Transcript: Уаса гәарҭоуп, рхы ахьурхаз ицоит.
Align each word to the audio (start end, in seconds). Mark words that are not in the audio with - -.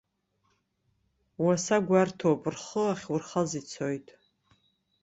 Уаса 1.43 1.77
гәарҭоуп, 1.87 2.41
рхы 2.53 2.83
ахьурхаз 2.91 3.51
ицоит. 3.59 4.07